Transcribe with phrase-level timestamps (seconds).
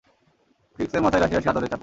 [0.79, 1.79] ট্রিকসের মাথায় রাশি রাশি আদরের চাপড়।